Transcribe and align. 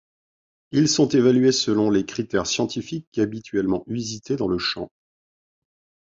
Ils 0.71 0.89
sont 0.89 1.07
évalués 1.09 1.51
selon 1.51 1.91
les 1.91 2.07
critères 2.07 2.47
scientifiques 2.47 3.19
habituellement 3.19 3.83
usités 3.85 4.35
dans 4.35 4.47
le 4.47 4.57
champ. 4.57 4.89